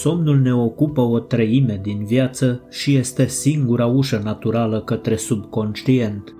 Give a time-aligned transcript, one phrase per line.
[0.00, 6.34] Somnul ne ocupă o treime din viață și este singura ușă naturală către subconștient.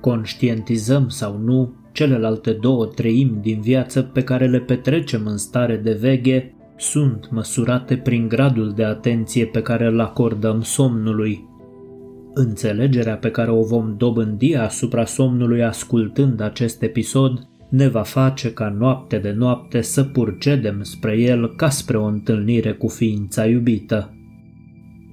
[0.00, 5.92] Conștientizăm sau nu celelalte două treimi din viață pe care le petrecem în stare de
[5.92, 11.48] veche sunt măsurate prin gradul de atenție pe care îl acordăm somnului.
[12.34, 18.74] Înțelegerea pe care o vom dobândi asupra somnului ascultând acest episod ne va face ca
[18.78, 24.14] noapte de noapte să purcedem spre el ca spre o întâlnire cu ființa iubită.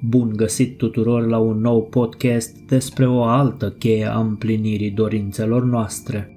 [0.02, 6.34] Bun găsit tuturor la un nou podcast despre o altă cheie a împlinirii dorințelor noastre.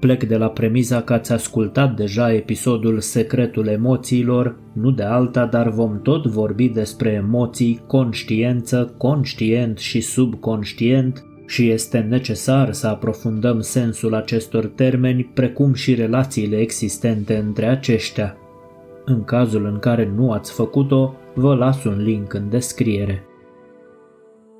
[0.00, 5.68] Plec de la premiza că ați ascultat deja episodul Secretul emoțiilor, nu de alta, dar
[5.70, 14.14] vom tot vorbi despre emoții, conștiență, conștient și subconștient și este necesar să aprofundăm sensul
[14.14, 18.36] acestor termeni, precum și relațiile existente între aceștia.
[19.04, 23.24] În cazul în care nu ați făcut-o, vă las un link în descriere.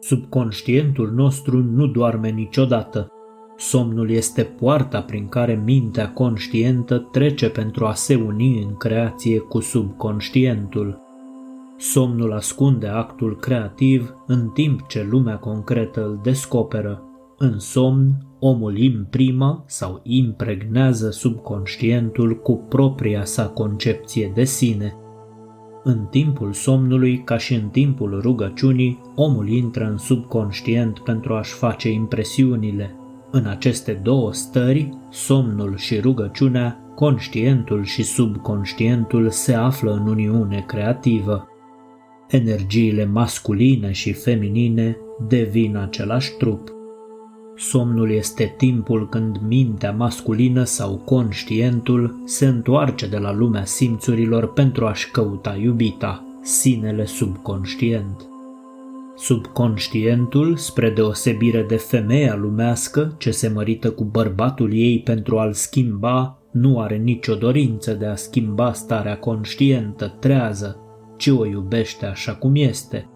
[0.00, 3.12] Subconștientul nostru nu doarme niciodată.
[3.56, 9.60] Somnul este poarta prin care mintea conștientă trece pentru a se uni în creație cu
[9.60, 11.07] subconștientul.
[11.80, 17.02] Somnul ascunde actul creativ în timp ce lumea concretă îl descoperă.
[17.36, 24.94] În somn, omul imprimă sau impregnează subconștientul cu propria sa concepție de sine.
[25.82, 31.90] În timpul somnului, ca și în timpul rugăciunii, omul intră în subconștient pentru a-și face
[31.90, 32.96] impresiunile.
[33.30, 41.47] În aceste două stări, somnul și rugăciunea, conștientul și subconștientul se află în uniune creativă
[42.28, 44.96] energiile masculine și feminine
[45.28, 46.72] devin același trup.
[47.56, 54.86] Somnul este timpul când mintea masculină sau conștientul se întoarce de la lumea simțurilor pentru
[54.86, 58.28] a-și căuta iubita, sinele subconștient.
[59.16, 66.38] Subconștientul, spre deosebire de femeia lumească ce se mărită cu bărbatul ei pentru a-l schimba,
[66.50, 70.87] nu are nicio dorință de a schimba starea conștientă, trează,
[71.18, 73.08] ci o iubește așa cum este.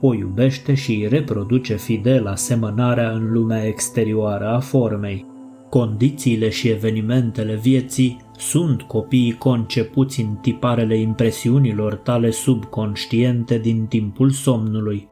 [0.00, 5.26] O iubește și îi reproduce fidel asemănarea în lumea exterioară a formei.
[5.70, 15.08] Condițiile și evenimentele vieții sunt copiii concepuți în tiparele impresiunilor tale subconștiente din timpul somnului.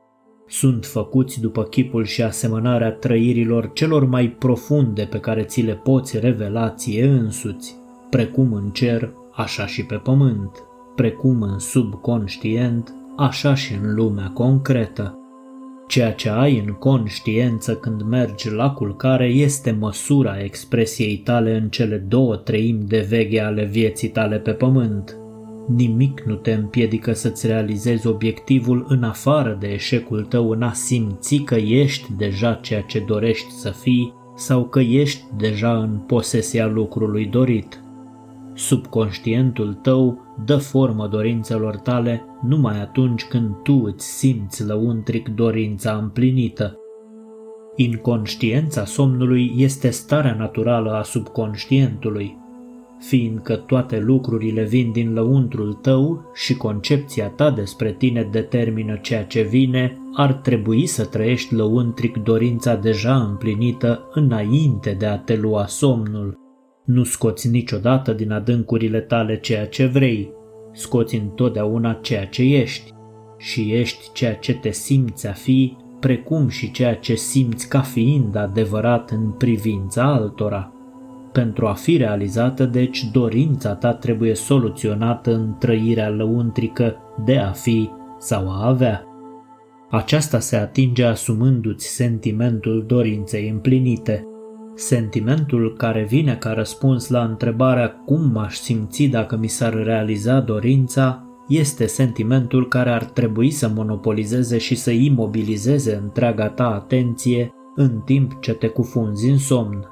[0.46, 6.18] Sunt făcuți după chipul și asemănarea trăirilor celor mai profunde pe care ți le poți
[6.18, 7.76] revela ție însuți,
[8.10, 15.18] precum în cer, așa și pe pământ precum în subconștient, așa și în lumea concretă.
[15.86, 21.96] Ceea ce ai în conștiență când mergi la culcare este măsura expresiei tale în cele
[21.96, 25.16] două treimi de veghe ale vieții tale pe pământ.
[25.68, 31.36] Nimic nu te împiedică să-ți realizezi obiectivul în afară de eșecul tău în a simți
[31.36, 37.26] că ești deja ceea ce dorești să fii sau că ești deja în posesia lucrului
[37.26, 37.83] dorit.
[38.54, 46.78] Subconștientul tău dă formă dorințelor tale numai atunci când tu îți simți lăuntric dorința împlinită.
[47.76, 52.36] Inconștiența somnului este starea naturală a subconștientului.
[52.98, 59.42] Fiindcă toate lucrurile vin din lăuntrul tău și concepția ta despre tine determină ceea ce
[59.42, 66.43] vine, ar trebui să trăiești lăuntric dorința deja împlinită înainte de a te lua somnul.
[66.84, 70.32] Nu scoți niciodată din adâncurile tale ceea ce vrei,
[70.72, 72.92] scoți întotdeauna ceea ce ești
[73.38, 78.36] și ești ceea ce te simți a fi, precum și ceea ce simți ca fiind
[78.36, 80.72] adevărat în privința altora.
[81.32, 87.90] Pentru a fi realizată, deci, dorința ta trebuie soluționată în trăirea lăuntrică de a fi
[88.18, 89.04] sau a avea.
[89.90, 94.26] Aceasta se atinge asumându-ți sentimentul dorinței împlinite–
[94.74, 101.24] Sentimentul care vine ca răspuns la întrebarea cum m-aș simți dacă mi s-ar realiza dorința
[101.48, 108.40] este sentimentul care ar trebui să monopolizeze și să imobilizeze întreaga ta atenție în timp
[108.40, 109.88] ce te cufunzi în somn.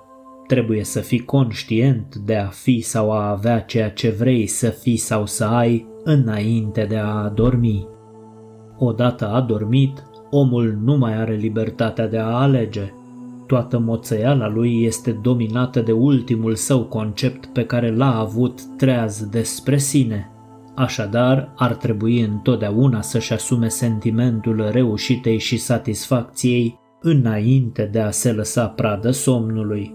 [0.47, 4.97] Trebuie să fii conștient de a fi sau a avea ceea ce vrei să fii
[4.97, 7.89] sau să ai înainte de a adormi.
[8.79, 12.93] Odată adormit, omul nu mai are libertatea de a alege–
[13.53, 19.79] Toată moțăiala lui este dominată de ultimul său concept pe care l-a avut treaz despre
[19.79, 20.31] sine.
[20.75, 28.67] Așadar, ar trebui întotdeauna să-și asume sentimentul reușitei și satisfacției înainte de a se lăsa
[28.67, 29.95] pradă somnului.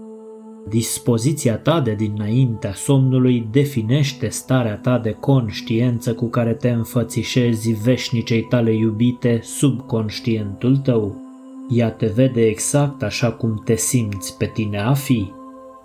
[0.68, 8.42] Dispoziția ta de dinaintea somnului definește starea ta de conștiență cu care te înfățișezi veșnicei
[8.42, 11.27] tale iubite sub conștientul tău.
[11.68, 15.32] Ea te vede exact așa cum te simți pe tine a fi.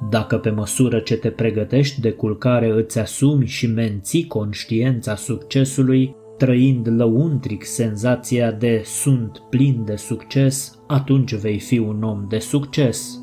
[0.10, 6.88] Dacă pe măsură ce te pregătești de culcare îți asumi și menții conștiența succesului, trăind
[6.88, 13.20] lăuntric senzația de sunt plin de succes, atunci vei fi un om de succes.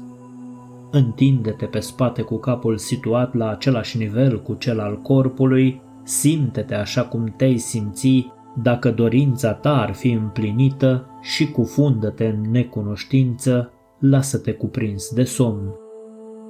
[0.91, 7.03] Întinde-te pe spate cu capul situat la același nivel cu cel al corpului, simte-te așa
[7.03, 8.27] cum te-ai simți
[8.63, 15.75] dacă dorința ta ar fi împlinită și cufundă-te în necunoștință, lasă-te cuprins de somn.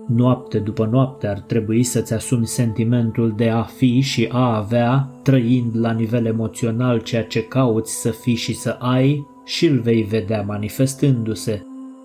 [0.07, 5.77] Noapte după noapte ar trebui să-ți asumi sentimentul de a fi și a avea, trăind
[5.77, 10.43] la nivel emoțional ceea ce cauți să fii și să ai și îl vei vedea
[10.43, 11.63] manifestându-se.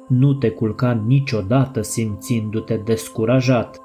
[0.07, 3.79] Nu te culca niciodată simțindu-te descurajat.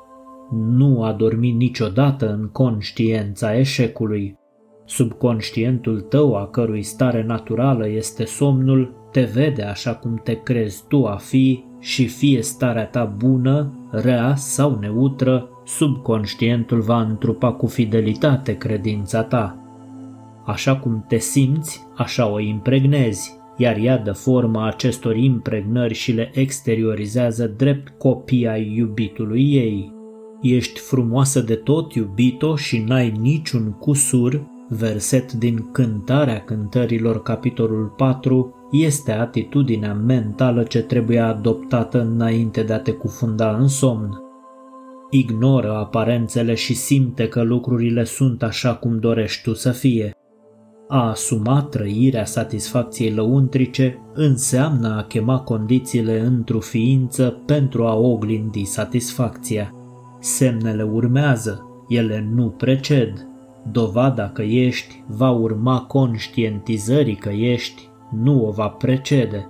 [0.51, 4.39] Nu a dormi niciodată în conștiența eșecului.
[4.91, 11.07] Subconștientul tău, a cărui stare naturală este somnul, te vede așa cum te crezi tu
[11.07, 18.57] a fi și fie starea ta bună, rea sau neutră, subconștientul va întrupa cu fidelitate
[18.57, 19.59] credința ta.
[20.45, 26.31] Așa cum te simți, așa o impregnezi, iar ea dă forma acestor impregnări și le
[26.35, 29.93] exteriorizează drept copia iubitului ei.
[30.43, 38.69] Ești frumoasă de tot, iubito, și n-ai niciun cusur, verset din Cântarea Cântărilor, capitolul 4,
[38.71, 44.19] este atitudinea mentală ce trebuie adoptată înainte de a te cufunda în somn.
[45.11, 50.15] Ignoră aparențele și simte că lucrurile sunt așa cum dorești tu să fie.
[50.89, 59.75] A asuma trăirea satisfacției lăuntrice înseamnă a chema condițiile într-o ființă pentru a oglindi satisfacția.
[60.21, 63.30] Semnele urmează, ele nu preced.
[63.65, 69.49] Dovada că ești va urma conștientizării că ești, nu o va precede.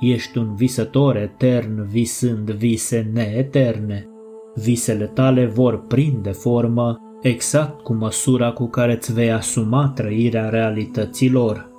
[0.00, 4.08] Ești un visător etern visând vise neeterne.
[4.54, 11.72] Visele tale vor prinde formă exact cu măsura cu care îți vei asuma trăirea realităților.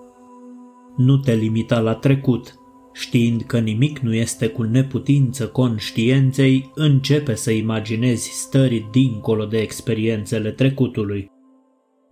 [0.97, 2.55] Nu te limita la trecut,
[2.93, 10.51] știind că nimic nu este cu neputință conștienței, începe să imaginezi stări dincolo de experiențele
[10.51, 11.33] trecutului.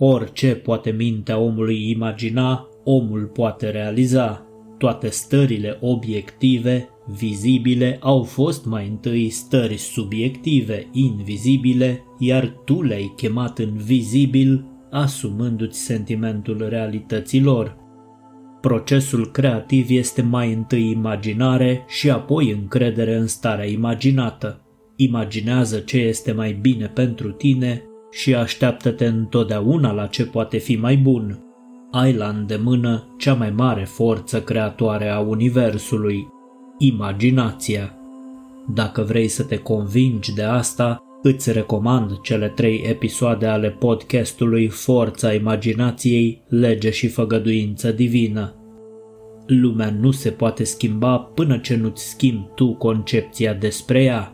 [0.06, 4.46] Orice poate mintea omului imagina, omul poate realiza.
[4.78, 13.60] Toate stările obiective, vizibile, au fost mai întâi stări subiective, invizibile, iar tu le-ai chemat
[13.60, 17.78] în vizibil, asumându-ți sentimentul realităților.
[18.62, 24.62] Procesul creativ este mai întâi imaginare și apoi încredere în starea imaginată.
[24.96, 30.98] Imaginează ce este mai bine pentru tine și așteaptă-te întotdeauna la ce poate fi mai
[30.98, 31.44] bun.
[31.92, 36.28] Ai la îndemână cea mai mare forță creatoare a Universului,
[36.78, 37.98] imaginația.
[38.74, 45.34] Dacă vrei să te convingi de asta, îți recomand cele trei episoade ale podcastului Forța
[45.34, 48.54] imaginației, lege și făgăduință divină.
[49.46, 54.34] Lumea nu se poate schimba până ce nu-ți schimbi tu concepția despre ea.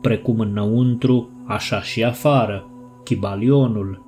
[0.00, 2.66] Precum înăuntru, așa și afară,
[3.04, 4.02] chibalionul,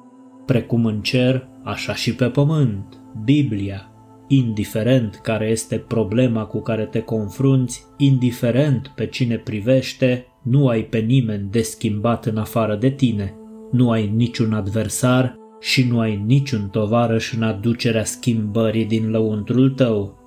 [0.46, 3.88] precum în cer, așa și pe pământ, Biblia,
[4.28, 10.98] indiferent care este problema cu care te confrunți, indiferent pe cine privește, nu ai pe
[10.98, 13.34] nimeni de schimbat în afară de tine,
[13.70, 20.18] nu ai niciun adversar și nu ai niciun tovarăș în aducerea schimbării din lăuntrul tău.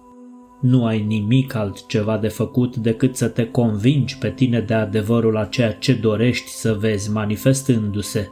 [0.62, 5.46] Nu ai nimic altceva de făcut decât să te convingi pe tine de adevărul a
[5.46, 8.28] ceea ce dorești să vezi manifestându-se.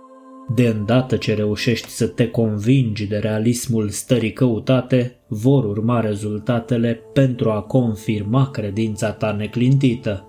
[0.53, 7.49] De îndată ce reușești să te convingi de realismul stării căutate, vor urma rezultatele pentru
[7.49, 10.27] a confirma credința ta neclintită.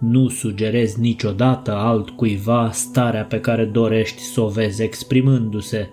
[0.00, 5.90] Nu sugerezi niciodată altcuiva starea pe care dorești să o vezi exprimându-se.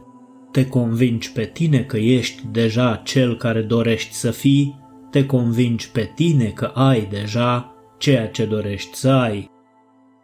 [0.51, 4.79] Te convingi pe tine că ești deja cel care dorești să fii,
[5.11, 9.49] te convingi pe tine că ai deja ceea ce dorești să ai.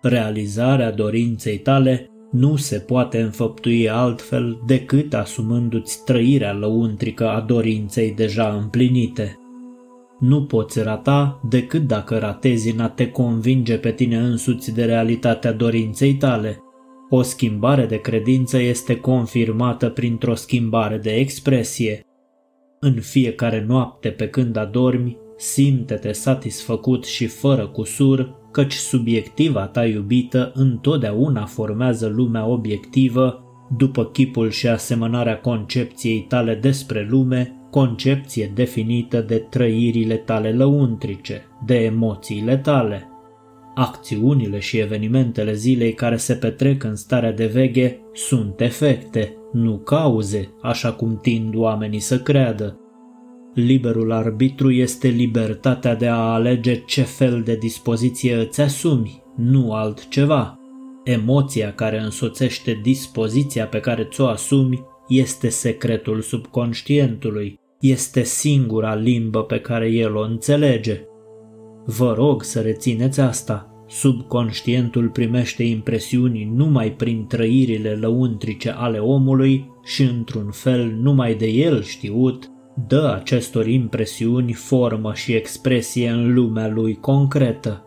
[0.01, 8.53] Realizarea dorinței tale nu se poate înfăptui altfel decât asumându-ți trăirea lăuntrică a dorinței deja
[8.61, 9.39] împlinite.
[10.19, 15.51] Nu poți rata decât dacă ratezi în a te convinge pe tine însuți de realitatea
[15.51, 16.59] dorinței tale.
[17.09, 22.05] O schimbare de credință este confirmată printr-o schimbare de expresie.
[22.79, 30.51] În fiecare noapte pe când adormi, simte-te satisfăcut și fără cusur căci subiectiva ta iubită
[30.53, 33.43] întotdeauna formează lumea obiectivă
[33.77, 41.75] după chipul și asemănarea concepției tale despre lume, concepție definită de trăirile tale lăuntrice, de
[41.75, 43.09] emoțiile tale.
[43.73, 50.53] Acțiunile și evenimentele zilei care se petrec în starea de veche sunt efecte, nu cauze,
[50.61, 52.79] așa cum tind oamenii să creadă.
[53.55, 60.59] Liberul arbitru este libertatea de a alege ce fel de dispoziție îți asumi, nu altceva.
[61.03, 69.59] Emoția care însoțește dispoziția pe care ți-o asumi este secretul subconștientului, este singura limbă pe
[69.59, 71.01] care el o înțelege.
[71.85, 73.85] Vă rog să rețineți asta.
[73.87, 81.83] Subconștientul primește impresiuni numai prin trăirile lăuntrice ale omului și într-un fel numai de el
[81.83, 82.49] știut,
[82.87, 87.83] dă acestor impresiuni formă și expresie în lumea lui concretă.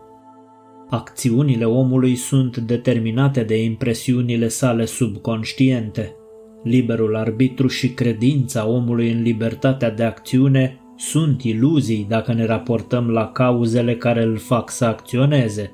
[0.89, 6.15] Acțiunile omului sunt determinate de impresiunile sale subconștiente.
[6.63, 13.31] Liberul arbitru și credința omului în libertatea de acțiune sunt iluzii dacă ne raportăm la
[13.31, 15.71] cauzele care îl fac să acționeze.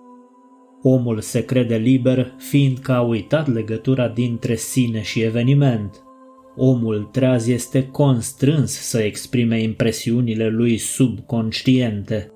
[0.82, 6.05] Omul se crede liber fiindcă a uitat legătura dintre sine și eveniment.
[6.56, 12.32] Omul treaz este constrâns să exprime impresiunile lui subconștiente.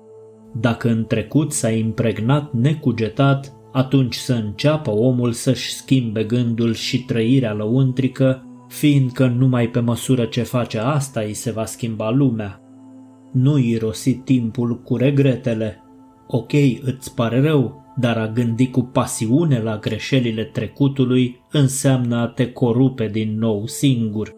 [0.60, 7.52] Dacă în trecut s-a impregnat necugetat, atunci să înceapă omul să-și schimbe gândul și trăirea
[7.52, 12.60] lăuntrică, fiindcă numai pe măsură ce face asta îi se va schimba lumea.
[13.32, 15.82] Nu irosi timpul cu regretele.
[16.26, 22.52] Ok, îți pare rău, dar a gândi cu pasiune la greșelile trecutului înseamnă a te
[22.52, 24.32] corupe din nou singur.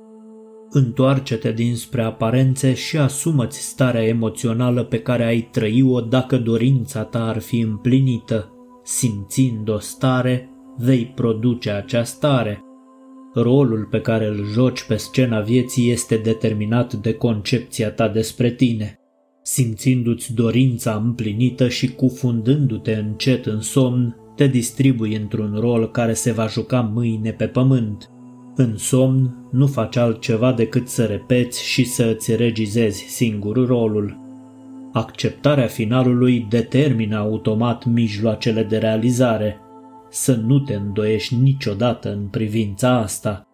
[0.71, 7.39] Întoarce-te dinspre aparențe și asumă-ți starea emoțională pe care ai trăi-o dacă dorința ta ar
[7.39, 8.53] fi împlinită.
[8.85, 12.61] Simțind o stare, vei produce acea stare.
[13.35, 19.02] Rolul pe care îl joci pe scena vieții este determinat de concepția ta despre tine.
[19.43, 26.47] Simțindu-ți dorința împlinită și cufundându-te încet în somn, te distribui într-un rol care se va
[26.47, 28.11] juca mâine pe pământ.
[28.57, 34.21] În somn nu faci altceva decât să repeți și să îți regizezi singur rolul.
[34.93, 39.61] Acceptarea finalului determină automat mijloacele de realizare.
[40.11, 43.47] Să nu te îndoiești niciodată în privința asta.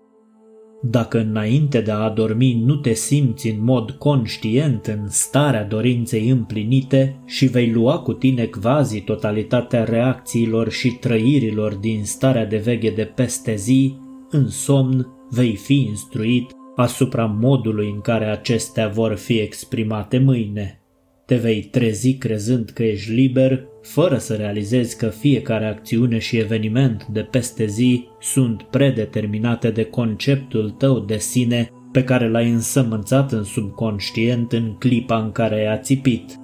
[0.81, 7.23] Dacă înainte de a adormi nu te simți în mod conștient în starea dorinței împlinite
[7.27, 13.05] și vei lua cu tine quasi totalitatea reacțiilor și trăirilor din starea de veche de
[13.05, 13.97] peste zi,
[14.31, 20.83] în somn vei fi instruit asupra modului în care acestea vor fi exprimate mâine.
[21.29, 27.07] Te vei trezi crezând că ești liber, fără să realizezi că fiecare acțiune și eveniment
[27.07, 33.45] de peste zi sunt predeterminate de conceptul tău de sine pe care l-ai însămânțat în
[33.45, 36.37] subconștient în clipa în care ai ațipit.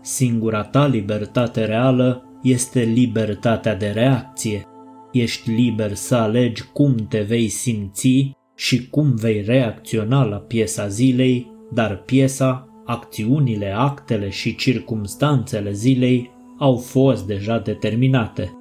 [0.00, 4.62] Singura ta libertate reală este libertatea de reacție.
[5.12, 11.52] Ești liber să alegi cum te vei simți și cum vei reacționa la piesa zilei,
[11.72, 18.52] dar piesa acțiunile, actele și circumstanțele zilei au fost deja determinate.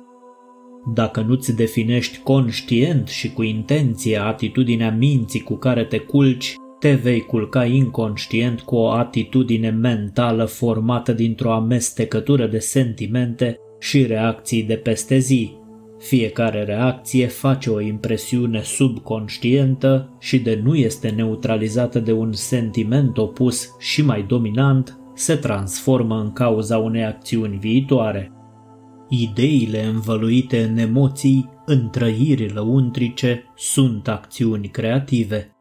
[0.94, 7.22] Dacă nu-ți definești conștient și cu intenție atitudinea minții cu care te culci, te vei
[7.22, 15.18] culca inconștient cu o atitudine mentală formată dintr-o amestecătură de sentimente și reacții de peste
[15.18, 15.58] zi,
[16.04, 23.76] fiecare reacție face o impresiune subconștientă și de nu este neutralizată de un sentiment opus
[23.80, 28.32] și mai dominant, se transformă în cauza unei acțiuni viitoare.
[29.10, 35.56] Ideile învăluite în emoții, în trăiri lăuntrice, sunt acțiuni creative.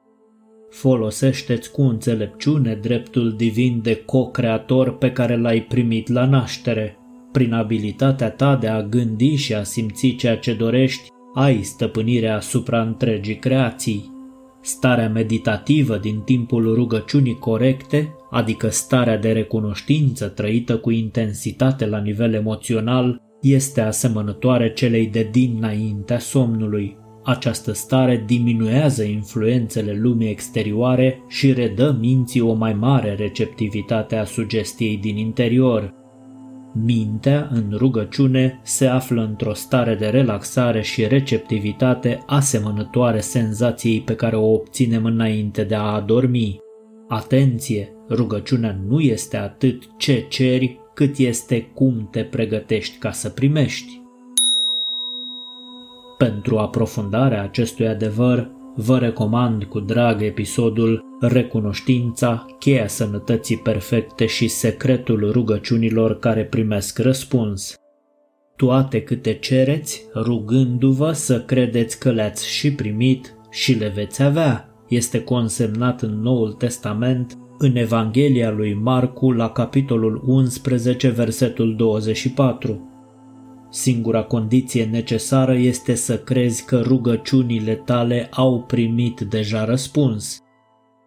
[0.71, 6.97] Folosește-ți cu înțelepciune dreptul divin de co-creator pe care l-ai primit la naștere–
[7.33, 12.83] prin abilitatea ta de a gândi și a simți ceea ce dorești, ai stăpânirea asupra
[12.83, 14.11] întregii creații.
[14.61, 22.35] Starea meditativă din timpul rugăciunii corecte, adică starea de recunoștință trăită cu intensitate la nivel
[22.35, 26.97] emoțional, este asemănătoare celei de dinaintea somnului.
[27.25, 34.97] Această stare diminuează influențele lumii exterioare și redă minții o mai mare receptivitate a sugestiei
[34.97, 35.95] din interior,
[36.75, 44.37] Mintea, în rugăciune, se află într-o stare de relaxare și receptivitate asemănătoare senzației pe care
[44.37, 46.61] o obținem înainte de a adormi.
[47.09, 47.93] Atenție!
[48.11, 54.01] Rugăciunea nu este atât ce ceri, cât este cum te pregătești ca să primești.
[56.19, 65.31] Pentru aprofundarea acestui adevăr, vă recomand cu drag episodul Recunoștința, cheia sănătății perfecte și secretul
[65.33, 67.75] rugăciunilor care primesc răspuns.
[68.57, 75.25] Toate câte cereți, rugându-vă să credeți că le-ați și primit și le veți avea, este
[75.25, 82.92] consemnat în Noul Testament în Evanghelia lui Marcu la capitolul 11, versetul 24.
[83.75, 90.39] Singura condiție necesară este să crezi că rugăciunile tale au primit deja răspuns.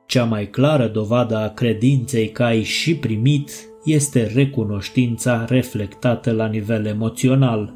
[0.05, 3.51] Cea mai clară dovadă a credinței că ai și primit
[3.83, 7.73] este recunoștința reflectată la nivel emoțional.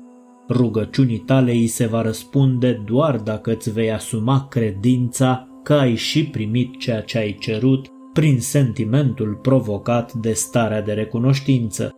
[0.50, 6.25] Rugăciunii tale îi se va răspunde doar dacă îți vei asuma credința că ai și
[6.25, 11.93] primit ceea ce ai cerut prin sentimentul provocat de starea de recunoștință.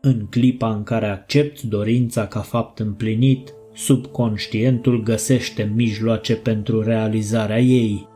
[0.00, 8.08] În clipa în care accepti dorința ca fapt împlinit, subconștientul găsește mijloace pentru realizarea ei.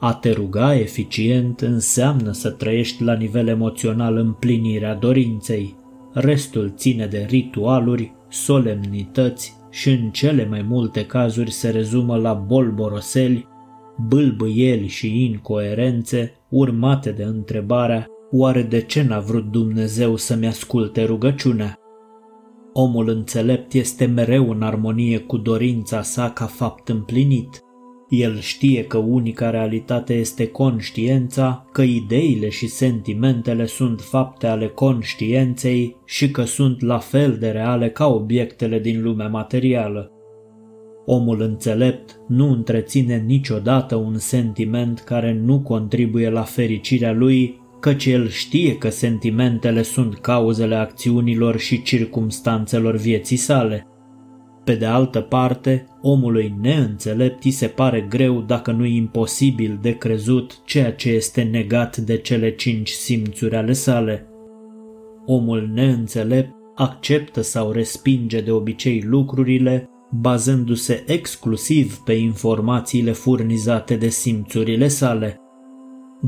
[0.00, 5.76] A te ruga eficient înseamnă să trăiești la nivel emoțional împlinirea dorinței.
[6.12, 13.48] Restul ține de ritualuri, solemnități și în cele mai multe cazuri se rezumă la bolboroseli,
[14.08, 21.78] bâlbâieli și incoerențe urmate de întrebarea Oare de ce n-a vrut Dumnezeu să-mi asculte rugăciunea?
[22.72, 27.60] Omul înțelept este mereu în armonie cu dorința sa ca fapt împlinit.
[28.08, 35.96] El știe că unica realitate este conștiența, că ideile și sentimentele sunt fapte ale conștienței
[36.04, 40.10] și că sunt la fel de reale ca obiectele din lumea materială.
[41.06, 48.28] Omul înțelept nu întreține niciodată un sentiment care nu contribuie la fericirea lui căci el
[48.28, 53.86] știe că sentimentele sunt cauzele acțiunilor și circumstanțelor vieții sale.
[54.64, 60.64] Pe de altă parte, omului neînțelept îi se pare greu, dacă nu imposibil de crezut,
[60.64, 64.26] ceea ce este negat de cele cinci simțuri ale sale.
[65.26, 74.88] Omul neînțelept acceptă sau respinge de obicei lucrurile, bazându-se exclusiv pe informațiile furnizate de simțurile
[74.88, 75.41] sale.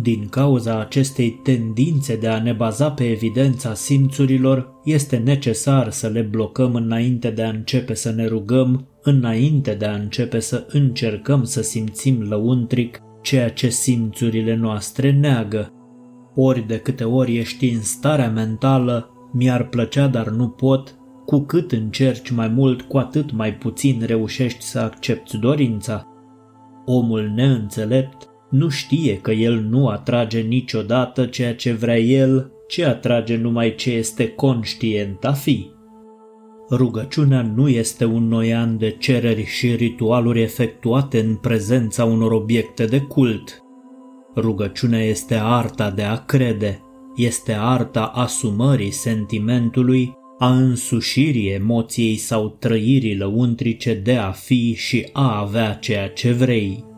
[0.03, 6.21] Din cauza acestei tendințe de a ne baza pe evidența simțurilor, este necesar să le
[6.21, 11.63] blocăm înainte de a începe să ne rugăm, înainte de a începe să încercăm să
[11.63, 15.73] simțim lăuntric ceea ce simțurile noastre neagă.
[16.35, 21.73] Ori de câte ori ești în starea mentală, mi-ar plăcea dar nu pot, cu cât
[21.73, 26.07] încerci mai mult, cu atât mai puțin reușești să accepti dorința.
[26.85, 33.37] Omul neînțelept nu știe că el nu atrage niciodată ceea ce vrea el, ci atrage
[33.37, 35.71] numai ce este conștient a fi.
[36.71, 42.99] Rugăciunea nu este un noian de cereri și ritualuri efectuate în prezența unor obiecte de
[42.99, 43.62] cult.
[44.37, 46.81] Rugăciunea este arta de a crede,
[47.17, 55.40] este arta asumării sentimentului, a însușirii emoției sau trăirii lăuntrice de a fi și a
[55.40, 56.93] avea ceea ce vrei.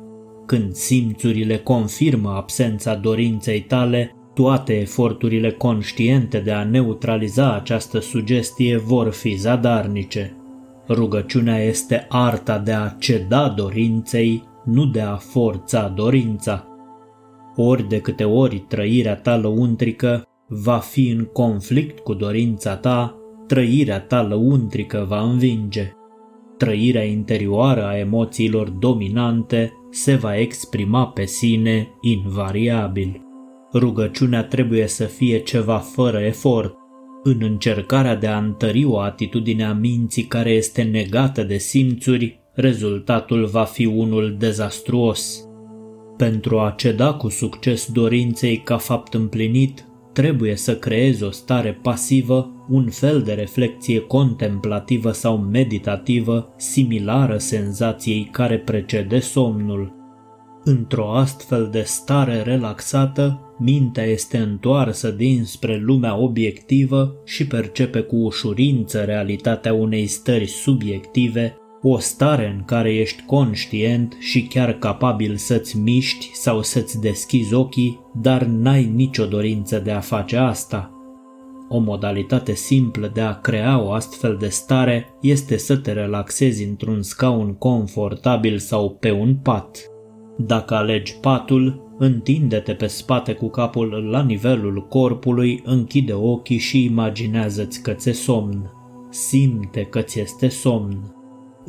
[0.47, 9.13] Când simțurile confirmă absența dorinței tale, toate eforturile conștiente de a neutraliza această sugestie vor
[9.13, 10.37] fi zadarnice.
[10.89, 16.67] Rugăciunea este arta de a ceda dorinței, nu de a forța dorința.
[17.57, 24.01] Ori de câte ori trăirea ta lăuntrică va fi în conflict cu dorința ta, trăirea
[24.01, 25.93] ta lăuntrică va învinge.
[26.57, 33.21] Trăirea interioară a emoțiilor dominante se va exprima pe sine invariabil.
[33.73, 36.75] Rugăciunea trebuie să fie ceva fără efort.
[37.23, 43.47] În încercarea de a întări o atitudine a minții care este negată de simțuri, rezultatul
[43.47, 45.49] va fi unul dezastruos.
[46.17, 52.51] Pentru a ceda cu succes dorinței ca fapt împlinit, trebuie să creezi o stare pasivă,
[52.69, 59.95] un fel de reflexie contemplativă sau meditativă, similară senzației care precede somnul.
[60.65, 69.01] Într-o astfel de stare relaxată, mintea este întoarsă dinspre lumea obiectivă și percepe cu ușurință
[69.01, 76.31] realitatea unei stări subiective, o stare în care ești conștient și chiar capabil să-ți miști
[76.33, 80.96] sau să-ți deschizi ochii, dar n-ai nicio dorință de a face asta.
[81.69, 87.03] O modalitate simplă de a crea o astfel de stare este să te relaxezi într-un
[87.03, 89.91] scaun confortabil sau pe un pat.
[90.37, 97.83] Dacă alegi patul, Întinde-te pe spate cu capul la nivelul corpului, închide ochii și imaginează-ți
[97.83, 98.71] că ți-e somn.
[99.11, 101.16] Simte că ți este somn.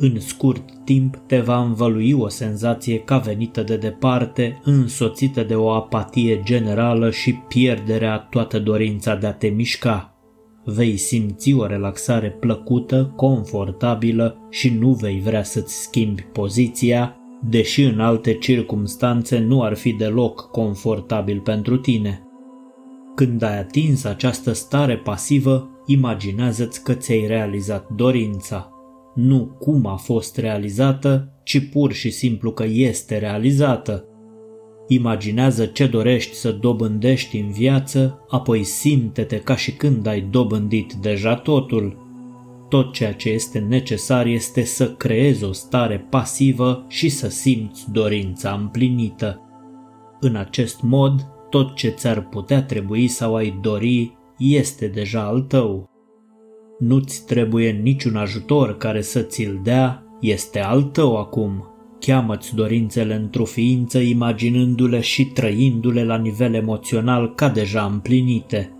[0.00, 5.70] În scurt timp te va învălui o senzație ca venită de departe, însoțită de o
[5.70, 10.12] apatie generală și pierderea toată dorința de a te mișca.
[10.64, 17.16] Vei simți o relaxare plăcută, confortabilă și nu vei vrea să-ți schimbi poziția,
[17.48, 22.22] deși în alte circumstanțe nu ar fi deloc confortabil pentru tine.
[23.14, 28.72] Când ai atins această stare pasivă, imaginează-ți că ți-ai realizat dorința.
[29.20, 34.04] Nu cum a fost realizată, ci pur și simplu că este realizată.
[34.88, 41.34] Imaginează ce dorești să dobândești în viață, apoi simte-te ca și când ai dobândit deja
[41.34, 41.96] totul.
[42.68, 48.52] Tot ceea ce este necesar este să creezi o stare pasivă și să simți dorința
[48.60, 49.40] împlinită.
[50.20, 55.97] În acest mod, tot ce ți-ar putea trebui sau ai dori este deja al tău.
[56.78, 61.64] Nu-ți trebuie niciun ajutor care să ți-l dea, este al tău acum.
[62.00, 68.72] Cheamă-ți dorințele într-o ființă imaginându-le și trăindu-le la nivel emoțional ca deja împlinite.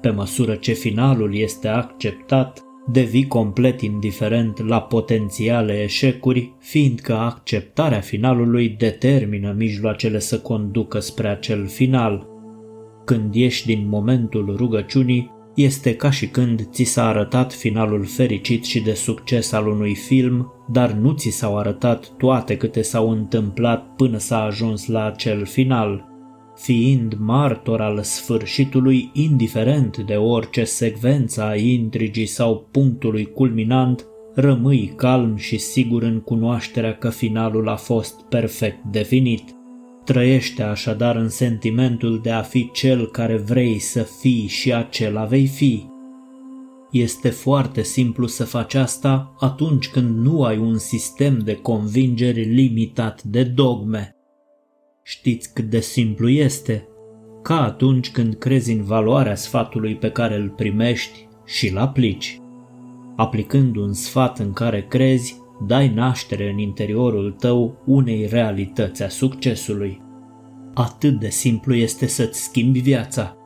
[0.00, 8.68] Pe măsură ce finalul este acceptat, devii complet indiferent la potențiale eșecuri, fiindcă acceptarea finalului
[8.68, 12.26] determină mijloacele să conducă spre acel final.
[13.04, 18.80] Când ieși din momentul rugăciunii, este ca și când ți s-a arătat finalul fericit și
[18.80, 24.18] de succes al unui film, dar nu ți s-au arătat toate câte s-au întâmplat până
[24.18, 26.12] s-a ajuns la acel final.
[26.56, 35.36] Fiind martor al sfârșitului, indiferent de orice secvență a intrigii sau punctului culminant, rămâi calm
[35.36, 39.53] și sigur în cunoașterea că finalul a fost perfect definit.
[40.04, 45.46] Trăiește așadar în sentimentul de a fi cel care vrei să fii și acela vei
[45.46, 45.86] fi.
[46.90, 53.22] Este foarte simplu să faci asta atunci când nu ai un sistem de convingeri limitat
[53.22, 54.16] de dogme.
[55.02, 56.88] Știți cât de simplu este?
[57.42, 62.40] Ca atunci când crezi în valoarea sfatului pe care îl primești și îl aplici.
[63.16, 70.02] Aplicând un sfat în care crezi, dai naștere în interiorul tău unei realități a succesului.
[70.74, 73.36] Atât de simplu este să-ți schimbi viața.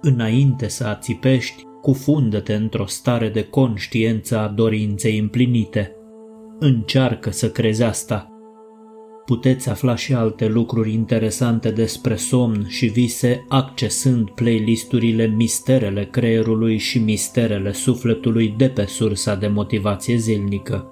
[0.00, 5.96] Înainte să ațipești, cufundă-te într-o stare de conștiență a dorinței împlinite.
[6.58, 8.26] Încearcă să crezi asta.
[9.24, 16.98] Puteți afla și alte lucruri interesante despre somn și vise accesând playlisturile Misterele creierului și
[16.98, 20.91] Misterele sufletului de pe sursa de motivație zilnică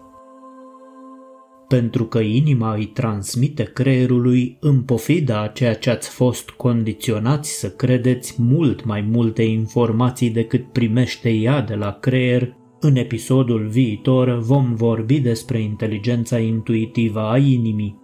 [1.71, 7.71] pentru că inima îi transmite creierului în pofida a ceea ce ați fost condiționați să
[7.71, 14.75] credeți mult mai multe informații decât primește ea de la creier, în episodul viitor vom
[14.75, 17.99] vorbi despre inteligența intuitivă a inimii.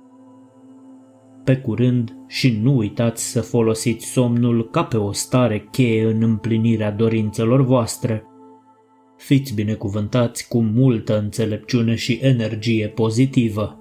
[1.44, 6.90] Pe curând și nu uitați să folosiți somnul ca pe o stare cheie în împlinirea
[6.90, 8.22] dorințelor voastre–
[9.16, 13.80] Fiți binecuvântați cu multă înțelepciune și energie pozitivă.